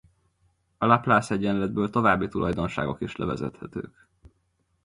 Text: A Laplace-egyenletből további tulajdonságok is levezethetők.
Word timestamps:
A 0.77 0.85
Laplace-egyenletből 0.85 1.89
további 1.89 2.27
tulajdonságok 2.27 3.01
is 3.01 3.15
levezethetők. 3.15 4.07